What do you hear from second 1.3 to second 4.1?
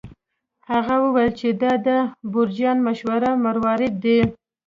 چې دا د بورجیا مشهور مروارید